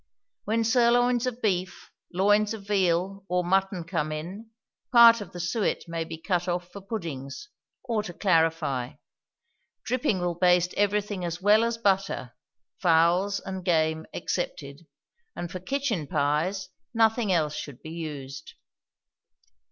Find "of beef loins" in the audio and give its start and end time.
1.27-2.55